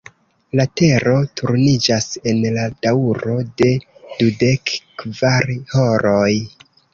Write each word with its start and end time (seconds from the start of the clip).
La 0.59 0.63
Tero 0.79 1.11
turniĝas 1.41 2.07
en 2.31 2.39
la 2.55 2.63
daŭro 2.87 3.35
de 3.63 3.69
dudekkvar 4.15 5.55
horoj. 5.77 6.33